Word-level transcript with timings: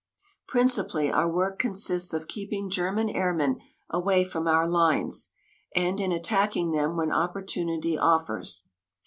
Principally 0.47 1.11
our 1.11 1.29
work 1.31 1.59
consists 1.59 2.11
of 2.11 2.27
keeping 2.27 2.71
German 2.71 3.07
airmen 3.07 3.59
away 3.87 4.23
from 4.23 4.47
our 4.47 4.67
lines, 4.67 5.29
and 5.75 5.99
in 6.01 6.11
attacking 6.11 6.71
them 6.71 6.97
when 6.97 7.11
opportunity 7.11 7.99
offers. 7.99 8.63